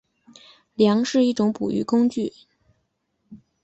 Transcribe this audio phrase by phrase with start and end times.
[0.73, 2.33] 梁是一种捕鱼的工具。